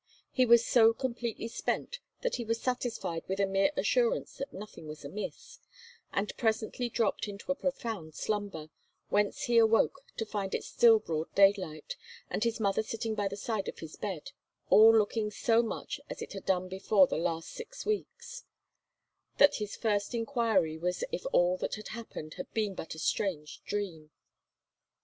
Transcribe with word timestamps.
He 0.31 0.47
was 0.47 0.65
so 0.65 0.93
completely 0.95 1.47
spent 1.47 1.99
that 2.21 2.37
he 2.37 2.43
was 2.43 2.59
satisfied 2.59 3.23
with 3.27 3.39
a 3.39 3.45
mere 3.45 3.69
assurance 3.77 4.35
that 4.37 4.51
nothing 4.51 4.87
was 4.87 5.05
amiss, 5.05 5.59
and 6.11 6.35
presently 6.37 6.89
dropped 6.89 7.27
into 7.27 7.51
a 7.51 7.55
profound 7.61 8.15
slumber, 8.15 8.71
whence 9.09 9.43
he 9.43 9.59
awoke 9.59 10.03
to 10.17 10.25
find 10.25 10.55
it 10.55 10.63
still 10.63 10.97
broad 10.97 11.31
daylight, 11.35 11.97
and 12.31 12.43
his 12.43 12.59
mother 12.59 12.81
sitting 12.81 13.13
by 13.13 13.27
the 13.27 13.37
side 13.37 13.67
of 13.67 13.77
his 13.77 13.95
bed, 13.95 14.31
all 14.71 14.91
looking 14.97 15.29
so 15.29 15.61
much 15.61 16.01
as 16.09 16.19
it 16.19 16.33
had 16.33 16.47
done 16.47 16.67
for 16.79 17.05
the 17.05 17.15
last 17.15 17.51
six 17.51 17.85
weeks, 17.85 18.43
that 19.37 19.57
his 19.57 19.75
first 19.75 20.15
inquiry 20.15 20.79
was 20.79 21.03
if 21.11 21.27
all 21.31 21.57
that 21.57 21.75
had 21.75 21.89
happened 21.89 22.33
had 22.37 22.51
been 22.55 22.73
but 22.73 22.95
a 22.95 22.97
strange 22.97 23.61
dream. 23.65 24.09